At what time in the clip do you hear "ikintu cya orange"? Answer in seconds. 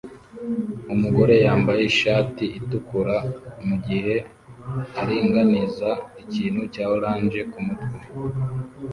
6.23-7.39